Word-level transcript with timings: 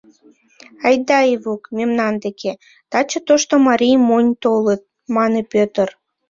—Айда, 0.87 1.19
Ивук, 1.33 1.63
мемнан 1.77 2.13
деке: 2.23 2.51
таче 2.91 3.19
тошто 3.27 3.53
марий 3.67 3.97
монь 4.07 4.31
толыт,— 4.43 4.81
мане 5.15 5.41
Пӧтыр. 5.51 5.89